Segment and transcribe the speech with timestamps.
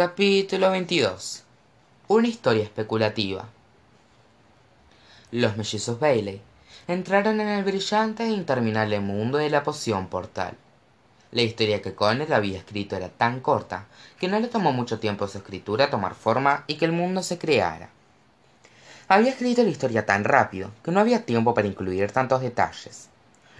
[0.00, 1.42] capítulo 22
[2.08, 3.44] una historia especulativa.
[5.30, 6.40] Los mellizos bailey
[6.88, 10.56] entraron en el brillante e interminable mundo de la poción portal.
[11.32, 15.28] La historia que Connor había escrito era tan corta que no le tomó mucho tiempo
[15.28, 17.90] su escritura tomar forma y que el mundo se creara.
[19.06, 23.10] Había escrito la historia tan rápido que no había tiempo para incluir tantos detalles.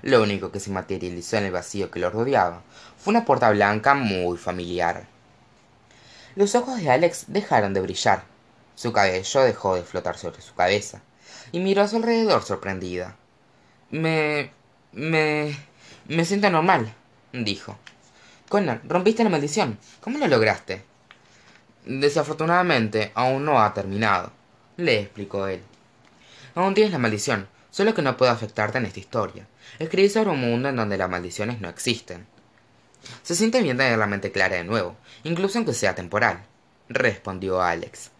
[0.00, 2.62] Lo único que se materializó en el vacío que lo rodeaba
[2.96, 5.20] fue una puerta blanca muy familiar
[6.37, 8.25] los ojos de alex dejaron de brillar.
[8.75, 11.03] Su cabello dejó de flotar sobre su cabeza
[11.53, 13.16] y miró a su alrededor sorprendida.
[13.91, 14.53] Me
[14.93, 15.56] me
[16.06, 16.95] me siento normal
[17.33, 17.77] dijo.
[18.48, 19.79] Connor rompiste la maldición.
[20.01, 20.84] Cómo lo lograste
[21.84, 24.33] desafortunadamente aún no ha terminado
[24.77, 25.62] le explicó él.
[26.55, 29.47] Aún tienes la maldición solo que no puedo afectarte en esta historia.
[29.78, 32.27] Escribí sobre un mundo en donde las maldiciones no existen
[33.22, 36.45] se siente bien tener la mente clara de nuevo incluso aunque sea temporal
[36.88, 38.11] respondió alex.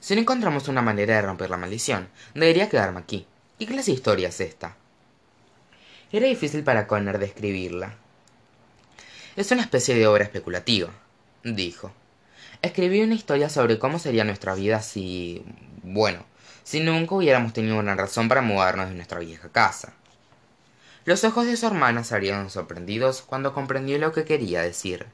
[0.00, 3.26] Si no encontramos una manera de romper la maldición debería quedarme aquí.
[3.58, 4.76] Qué clase de historia es esta
[6.12, 7.94] era difícil para connor describirla.
[9.36, 10.90] Es una especie de obra especulativa
[11.44, 11.92] dijo.
[12.62, 15.44] Escribí una historia sobre cómo sería nuestra vida si
[15.82, 16.26] bueno
[16.62, 19.94] si nunca hubiéramos tenido una razón para mudarnos de nuestra vieja casa
[21.10, 25.08] los ojos de su hermana se abrieron sorprendidos cuando comprendió lo que quería decir.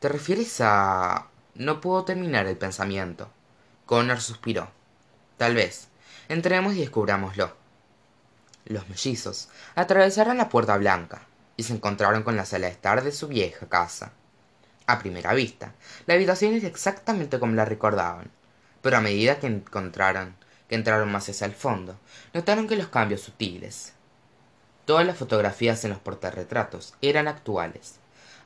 [0.00, 3.30] Te refieres a no pudo terminar el pensamiento
[3.86, 4.68] connor suspiró.
[5.38, 5.88] Tal vez.
[6.28, 7.56] Entremos y descubrámoslo.
[8.66, 11.22] Los mellizos atravesaron la puerta blanca
[11.56, 14.12] y se encontraron con la sala de estar de su vieja casa.
[14.86, 15.72] A primera vista
[16.04, 18.30] la habitación era exactamente como la recordaban
[18.82, 20.36] pero a medida que encontraron
[20.68, 21.98] que entraron más hacia el fondo
[22.34, 23.94] notaron que los cambios sutiles
[24.88, 27.96] todas las fotografías en los portarretratos eran actuales.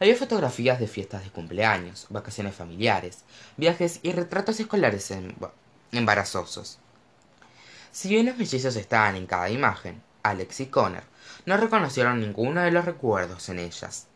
[0.00, 3.20] Había fotografías de fiestas de cumpleaños vacaciones familiares
[3.56, 5.14] viajes y retratos escolares
[5.92, 6.80] embarazosos.
[7.92, 11.04] Si bien los mellizos estaban en cada imagen alex y connor
[11.46, 14.08] no reconocieron ninguno de los recuerdos en ellas.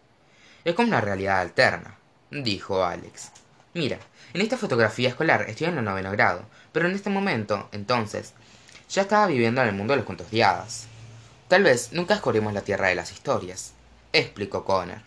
[0.65, 1.97] Es como una realidad alterna
[2.33, 3.31] dijo alex.
[3.73, 4.01] Mira
[4.35, 8.33] en esta fotografía escolar estoy en el noveno grado pero en este momento entonces
[8.89, 10.89] ya estaba viviendo en el mundo de los cuentos de hadas
[11.49, 13.73] tal vez nunca descubrimos la tierra de las historias
[14.13, 15.03] explicó connor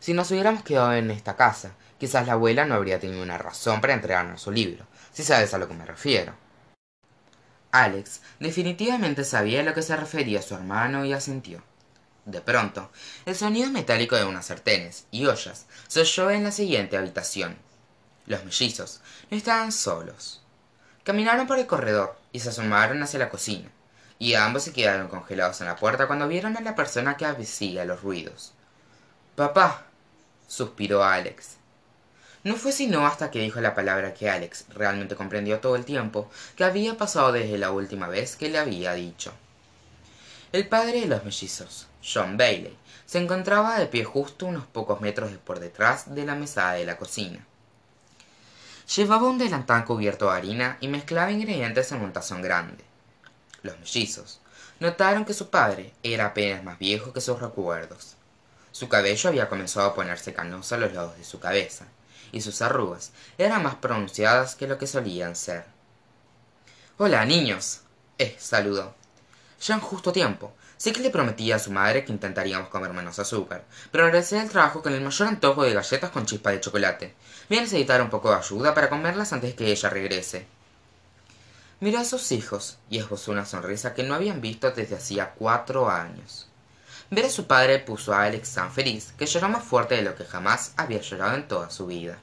[0.00, 3.80] si nos hubiéramos quedado en esta casa quizás la abuela no habría tenido una razón
[3.80, 6.34] para entregarnos su libro si sabes a lo que me refiero.
[7.70, 11.62] Alex definitivamente sabía a lo que se refería su hermano y asintió.
[12.24, 12.90] De pronto
[13.24, 17.56] el sonido metálico de unas sartenes y ollas se oyó en la siguiente habitación.
[18.26, 19.00] Los mellizos
[19.30, 20.42] no estaban solos.
[21.02, 23.70] Caminaron por el corredor y se asomaron hacia la cocina
[24.22, 27.84] y ambos se quedaron congelados en la puerta cuando vieron a la persona que hacía
[27.84, 28.52] los ruidos.
[29.34, 29.82] Papá
[30.46, 31.56] suspiró alex.
[32.44, 36.30] No fue sino hasta que dijo la palabra que alex realmente comprendió todo el tiempo
[36.54, 39.32] que había pasado desde la última vez que le había dicho.
[40.52, 45.32] El padre de los mellizos john bailey se encontraba de pie justo unos pocos metros
[45.44, 47.44] por detrás de la mesada de la cocina.
[48.94, 52.91] Llevaba un delantal cubierto de harina y mezclaba ingredientes en un tazón grande
[53.62, 54.40] los mellizos.
[54.80, 58.16] Notaron que su padre era apenas más viejo que sus recuerdos.
[58.72, 61.86] Su cabello había comenzado a ponerse canoso a los lados de su cabeza
[62.32, 65.66] y sus arrugas eran más pronunciadas que lo que solían ser.
[66.96, 67.82] Hola niños
[68.18, 68.94] eh saludó.
[69.60, 73.18] Ya en justo tiempo sé que le prometí a su madre que intentaríamos comer menos
[73.18, 77.14] azúcar pero regresé del trabajo con el mayor antojo de galletas con chispa de chocolate.
[77.48, 80.46] Voy a necesitar un poco de ayuda para comerlas antes que ella regrese
[81.82, 85.90] miró a sus hijos y esbozó una sonrisa que no habían visto desde hacía cuatro
[85.90, 86.46] años.
[87.10, 90.14] Ver a su padre puso a alex tan feliz que lloró más fuerte de lo
[90.14, 92.20] que jamás había llorado en toda su vida.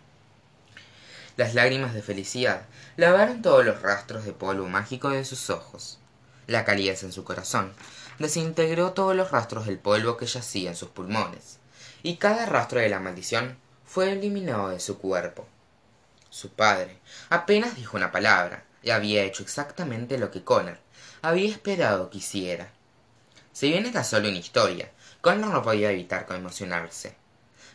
[1.36, 6.00] Las lágrimas de felicidad lavaron todos los rastros de polvo mágico de sus ojos.
[6.48, 7.74] La calidez en su corazón
[8.18, 11.58] desintegró todos los rastros del polvo que yacía en sus pulmones
[12.02, 15.46] y cada rastro de la maldición fue eliminado de su cuerpo.
[16.30, 16.98] Su padre
[17.30, 20.78] apenas dijo una palabra había hecho exactamente lo que connor
[21.22, 22.72] había esperado que hiciera.
[23.52, 24.92] Si bien era solo una historia
[25.22, 27.16] connor no podía evitar conmocionarse.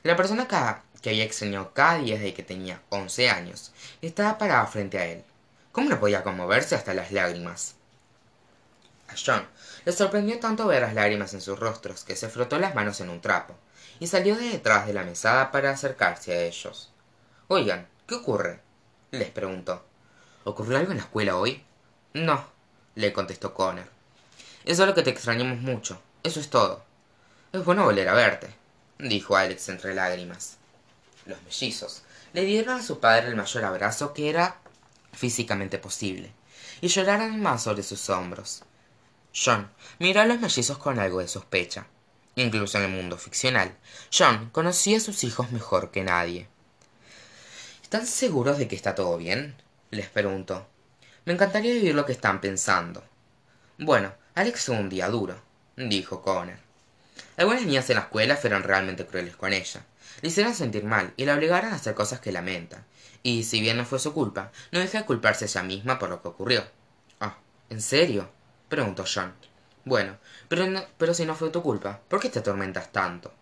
[0.03, 4.99] La persona que había extrañado cada día desde que tenía once años estaba parada frente
[4.99, 5.25] a él.
[5.73, 7.75] Cómo no podía conmoverse hasta las lágrimas
[9.09, 9.47] a john
[9.85, 13.11] le sorprendió tanto ver las lágrimas en sus rostros que se frotó las manos en
[13.11, 13.55] un trapo
[14.01, 16.91] y salió de detrás de la mesada para acercarse a ellos.
[17.49, 18.61] Oigan qué ocurre
[19.11, 19.85] les preguntó
[20.45, 21.63] ocurrió algo en la escuela hoy
[22.13, 22.47] no
[22.95, 23.89] le contestó connor
[24.65, 26.85] es solo que te extrañamos mucho eso es todo
[27.53, 28.55] es bueno volver a verte
[28.99, 30.59] dijo alex entre lágrimas
[31.27, 32.03] los mellizos
[32.35, 34.59] le dieron a su padre el mayor abrazo que era
[35.15, 36.33] físicamente posible,
[36.81, 38.63] y lloraron más sobre sus hombros.
[39.35, 41.87] John miró a los mellizos con algo de sospecha.
[42.37, 43.77] Incluso en el mundo ficcional,
[44.17, 46.49] John conocía a sus hijos mejor que nadie.
[47.83, 49.55] ¿Están seguros de que está todo bien?
[49.95, 50.67] Les preguntó.
[51.25, 53.03] Me encantaría vivir lo que están pensando.
[53.79, 55.37] Bueno, Alex fue un día duro,
[55.77, 56.59] dijo Connor.
[57.37, 59.85] Algunas niñas en la escuela fueron realmente crueles con ella.
[60.21, 62.85] Le hicieron sentir mal y la obligaron a hacer cosas que lamenta.
[63.23, 66.21] Y si bien no fue su culpa, no deja de culparse ella misma por lo
[66.23, 66.65] que ocurrió.
[67.21, 67.39] Ah,
[67.71, 68.31] ¿en serio?
[68.69, 69.35] preguntó John.
[69.85, 70.19] Bueno,
[70.49, 70.67] pero,
[70.99, 73.33] pero si no fue tu culpa, ¿por qué te atormentas tanto?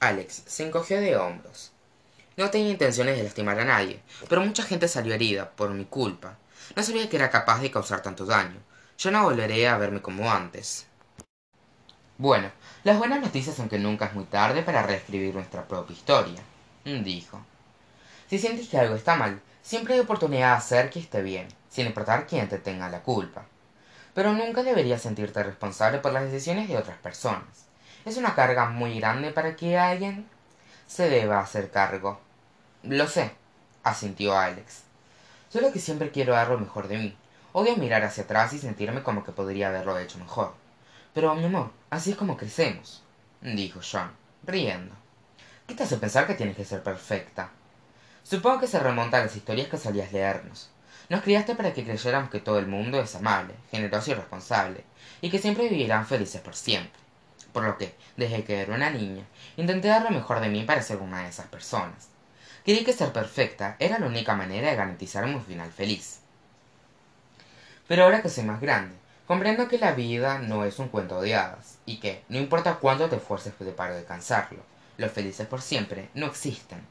[0.00, 1.72] Alex se encogió de hombros.
[2.36, 6.36] No tenía intenciones de lastimar a nadie, pero mucha gente salió herida por mi culpa.
[6.74, 8.60] No sabía que era capaz de causar tanto daño.
[8.98, 10.86] Yo no volveré a verme como antes.
[12.18, 12.50] Bueno,
[12.84, 16.42] las buenas noticias son que nunca es muy tarde para reescribir nuestra propia historia,
[16.84, 17.40] dijo.
[18.28, 21.86] Si sientes que algo está mal, siempre hay oportunidad de hacer que esté bien, sin
[21.86, 23.46] importar quién te tenga la culpa.
[24.12, 27.66] Pero nunca deberías sentirte responsable por las decisiones de otras personas.
[28.04, 30.26] Es una carga muy grande para que alguien
[30.86, 32.25] se deba hacer cargo.
[32.82, 33.32] Lo sé,
[33.82, 34.82] asintió Alex.
[35.48, 37.16] Solo que siempre quiero dar lo mejor de mí.
[37.52, 40.54] Odio mirar hacia atrás y sentirme como que podría haberlo hecho mejor.
[41.14, 43.02] Pero, mi amor, así es como crecemos,
[43.40, 44.10] dijo John,
[44.44, 44.94] riendo.
[45.66, 47.50] ¿Qué te hace pensar que tienes que ser perfecta?
[48.22, 50.68] Supongo que se remonta a las historias que solías leernos.
[51.08, 54.84] Nos criaste para que creyéramos que todo el mundo es amable, generoso y responsable,
[55.20, 57.00] y que siempre vivirán felices por siempre.
[57.52, 59.24] Por lo que, desde que era una niña,
[59.56, 62.08] intenté dar lo mejor de mí para ser una de esas personas.
[62.66, 66.18] Creí que ser perfecta era la única manera de garantizarme un final feliz.
[67.86, 71.36] Pero ahora que soy más grande, comprendo que la vida no es un cuento de
[71.36, 74.64] hadas, y que, no importa cuánto te esfuerces para alcanzarlo,
[74.96, 76.84] los felices por siempre no existen.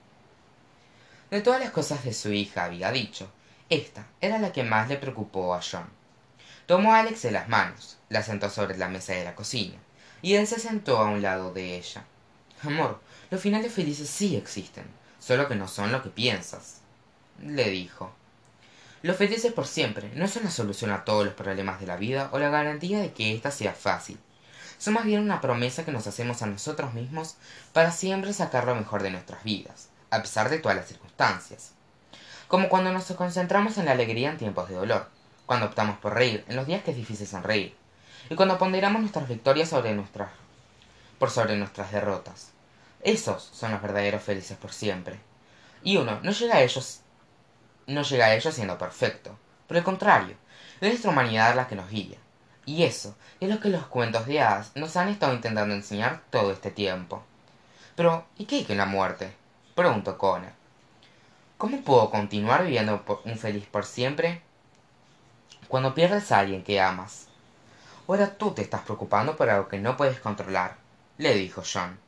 [1.30, 3.30] De todas las cosas de su hija había dicho,
[3.70, 5.90] esta era la que más le preocupó a John.
[6.68, 9.76] Tomó a Alex de las manos, la sentó sobre la mesa de la cocina,
[10.22, 12.06] y él se sentó a un lado de ella.
[12.64, 14.86] Amor, los finales felices sí existen,
[15.26, 16.82] solo que no son lo que piensas,
[17.42, 18.14] le dijo.
[19.02, 22.30] Los felices por siempre no son la solución a todos los problemas de la vida
[22.32, 24.20] o la garantía de que ésta sea fácil.
[24.78, 27.38] Son más bien una promesa que nos hacemos a nosotros mismos
[27.74, 31.72] para siempre sacar lo mejor de nuestras vidas, a pesar de todas las circunstancias.
[32.48, 35.10] Como cuando nos concentramos en la alegría en tiempos de dolor,
[35.48, 37.76] cuando optamos por reír en los días que es difícil sonreír,
[38.30, 40.30] y cuando ponderamos nuestras victorias sobre nuestras,
[41.18, 42.55] por sobre nuestras derrotas.
[43.06, 45.20] Esos son los verdaderos felices por siempre.
[45.84, 47.02] Y uno no llega a ellos
[47.86, 49.38] no llega a ellos siendo perfecto.
[49.68, 50.36] Por el contrario,
[50.82, 52.18] es nuestra humanidad la que nos guía.
[52.66, 56.52] Y eso es lo que los cuentos de hadas nos han estado intentando enseñar todo
[56.52, 57.22] este tiempo.
[57.96, 59.32] Pero, ¿y qué hay con la muerte?
[59.76, 60.54] preguntó Connor.
[61.60, 64.42] ¿Cómo puedo continuar viviendo un feliz por siempre
[65.68, 67.28] cuando pierdes a alguien que amas?
[68.08, 70.78] Ahora tú te estás preocupando por algo que no puedes controlar,
[71.20, 72.04] le dijo John.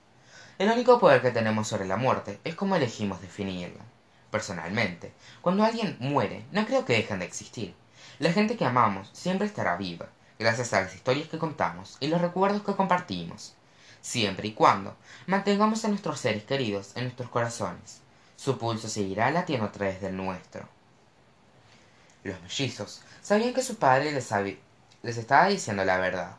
[0.60, 3.84] El único poder que tenemos sobre la muerte es cómo elegimos definirla.
[4.32, 7.76] Personalmente, cuando alguien muere, no creo que dejen de existir.
[8.18, 10.08] La gente que amamos siempre estará viva,
[10.40, 13.54] gracias a las historias que contamos y los recuerdos que compartimos,
[14.02, 18.02] siempre y cuando mantengamos a nuestros seres queridos en nuestros corazones.
[18.36, 20.68] Su pulso seguirá latiendo a través del nuestro.
[22.24, 24.32] Los mellizos sabían que su padre les,
[25.04, 26.38] les estaba diciendo la verdad.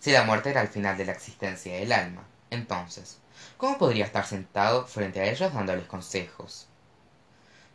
[0.00, 3.21] Si la muerte era el final de la existencia del alma, entonces,
[3.56, 6.66] ¿Cómo podría estar sentado frente a ellos dándoles consejos?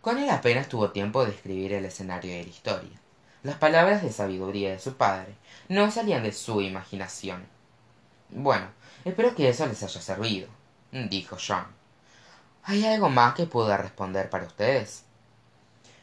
[0.01, 3.01] Con él apenas tuvo tiempo de escribir el escenario de la historia.
[3.43, 5.35] Las palabras de sabiduría de su padre
[5.69, 7.45] no salían de su imaginación.
[8.29, 8.67] Bueno,
[9.05, 10.49] espero que eso les haya servido,
[10.91, 11.65] dijo John.
[12.63, 15.03] ¿Hay algo más que pueda responder para ustedes?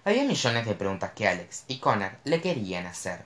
[0.05, 3.25] Había millones de preguntas que Alex y Connor le querían hacer.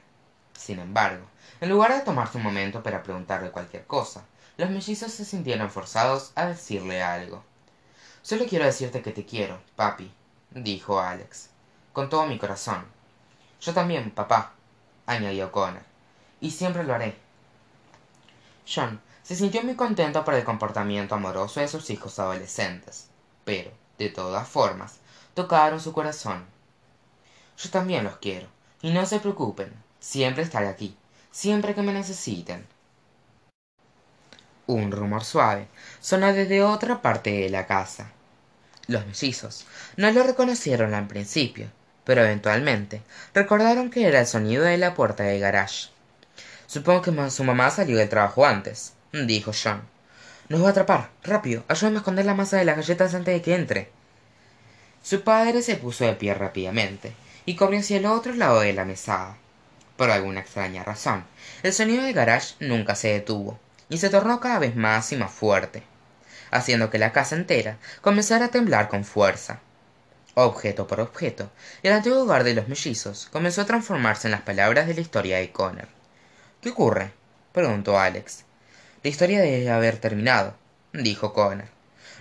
[0.57, 1.25] Sin embargo,
[1.61, 4.25] en lugar de tomarse un momento para preguntarle cualquier cosa,
[4.59, 7.45] los mellizos se sintieron forzados a decirle algo.
[8.23, 10.13] Solo quiero decirte que te quiero, papi,
[10.51, 11.51] dijo Alex,
[11.93, 12.85] con todo mi corazón.
[13.61, 14.53] Yo también, papá,
[15.07, 15.83] añadió Connor,
[16.41, 17.17] y siempre lo haré.
[18.67, 23.07] John se sintió muy contento por el comportamiento amoroso de sus hijos adolescentes,
[23.45, 24.99] pero, de todas formas,
[25.35, 26.45] tocaron su corazón.
[27.57, 28.49] Yo también los quiero,
[28.83, 30.97] y no se preocupen, siempre estaré aquí,
[31.31, 32.67] siempre que me necesiten.
[34.69, 35.67] Un rumor suave
[35.99, 38.13] sonó desde otra parte de la casa.
[38.87, 41.71] Los mellizos no lo reconocieron al principio,
[42.05, 43.01] pero eventualmente
[43.33, 45.89] recordaron que era el sonido de la puerta del garage.
[46.67, 49.81] Supongo que su mamá salió del trabajo antes, dijo John.
[50.51, 51.09] Nos va a atrapar.
[51.25, 53.91] Rápido, ayúdame a esconder la masa de las galletas antes de que entre.
[55.03, 57.15] su padre se puso de pie rápidamente
[57.47, 59.39] y corrió hacia el otro lado de la mesada
[59.97, 61.25] por alguna extraña razón
[61.63, 65.31] el sonido del garage nunca se detuvo y se tornó cada vez más y más
[65.31, 65.83] fuerte
[66.51, 69.61] haciendo que la casa entera comenzara a temblar con fuerza.
[70.35, 71.51] Objeto por objeto
[71.83, 75.39] el antiguo hogar de los mellizos comenzó a transformarse en las palabras de la historia
[75.39, 75.89] de Connor
[76.61, 77.13] qué ocurre
[77.53, 78.45] preguntó Alex.
[79.03, 80.55] La historia debe haber terminado
[80.93, 81.69] dijo Connor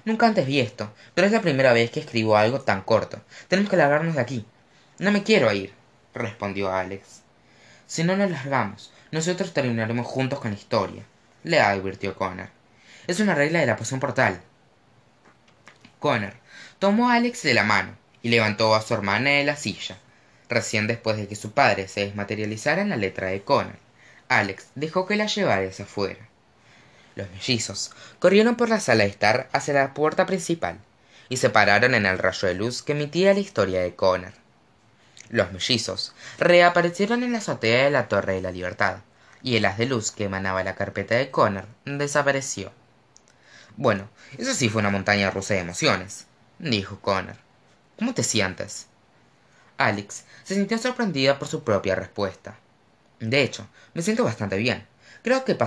[0.03, 3.21] nunca antes vi esto pero es la primera vez que escribo algo tan corto.
[3.47, 4.45] Tenemos que largarnos de aquí.
[4.99, 5.73] No me quiero ir
[6.13, 7.21] respondió Alex.
[7.85, 11.03] Si no nos largamos nosotros terminaremos juntos con la historia
[11.47, 12.49] le advirtió Connor.
[13.07, 14.41] Es una regla de la poción portal.
[15.99, 16.33] Connor
[16.77, 19.97] tomó a Alex de la mano y levantó a su hermana de la silla
[20.49, 23.77] recién después de que su padre se desmaterializara en la letra de Connor.
[24.29, 26.27] Alex dejó que la llevara hacia afuera.
[27.15, 30.79] Los mellizos corrieron por la sala de estar hacia la puerta principal
[31.29, 34.33] y se pararon en el rayo de luz que emitía la historia de Connor.
[35.29, 38.99] Los mellizos reaparecieron en la azotea de la torre de la libertad
[39.47, 42.73] y el haz de luz que emanaba la carpeta de Connor desapareció.
[43.77, 46.25] Bueno eso sí fue una montaña rusa de emociones
[46.59, 47.37] dijo Connor.
[47.97, 48.87] Cómo te sientes
[49.77, 52.57] Alex se sintió sorprendida por su propia respuesta.
[53.21, 54.85] De hecho me siento bastante bien.
[55.23, 55.57] Creo que,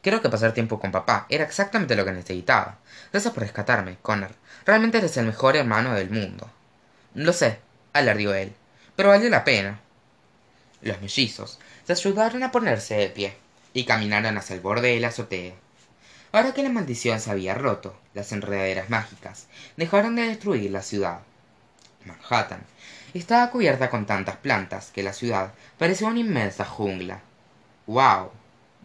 [0.00, 2.78] creo que pasar tiempo con papá era exactamente lo que necesitaba.
[3.12, 4.30] Gracias por rescatarme connor.
[4.64, 6.48] Realmente eres el mejor hermano del mundo.
[7.14, 7.58] Lo sé
[7.92, 8.54] alardió él
[8.94, 9.80] pero valió la pena.
[10.82, 13.36] Los mellizos se ayudaron a ponerse de pie
[13.74, 15.52] y caminaron hacia el borde de la azotea.
[16.32, 21.20] Ahora que la maldición se había roto las enredaderas mágicas dejaron de destruir la ciudad.
[22.06, 22.62] Manhattan
[23.12, 27.20] estaba cubierta con tantas plantas que la ciudad parecía una inmensa jungla.
[27.86, 28.30] Wow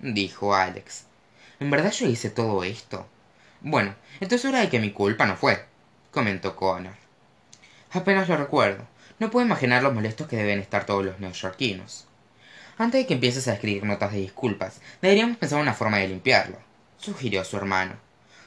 [0.01, 1.06] dijo alex.
[1.60, 3.08] En verdad yo hice todo esto
[3.62, 5.65] bueno estoy segura de que mi culpa no fue
[6.12, 6.94] comentó connor.
[7.91, 8.86] Apenas lo recuerdo.
[9.20, 12.06] No puedo imaginar lo molestos que deben estar todos los neoyorquinos
[12.79, 16.57] antes de que empieces a escribir notas de disculpas deberíamos pensar una forma de limpiarlo
[17.00, 17.93] sugirió su hermano.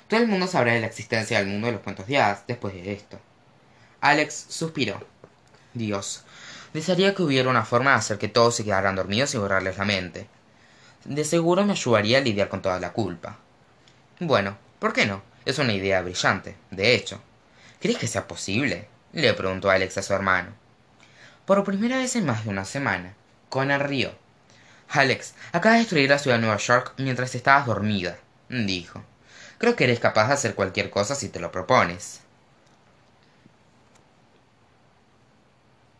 [0.08, 2.92] Todo el mundo sabrá de la existencia del mundo de los cuentos de después de
[2.92, 3.18] esto.
[4.00, 5.00] Alex suspiró.
[5.74, 6.24] Dios
[6.74, 9.84] desearía que hubiera una forma de hacer que todos se quedaran dormidos y borrarles la
[9.84, 10.26] mente.
[11.04, 13.38] De seguro me ayudaría a lidiar con toda la culpa.
[14.20, 17.20] Bueno por qué no es una idea brillante de hecho.
[17.80, 20.50] Crees que sea posible le preguntó alex a su hermano.
[21.46, 23.14] Por primera vez en más de una semana
[23.48, 24.12] Conan rió
[24.92, 28.16] alex acabas de destruir la ciudad de nueva york mientras estabas dormida
[28.48, 29.02] dijo.
[29.58, 32.21] Creo que eres capaz de hacer cualquier cosa si te lo propones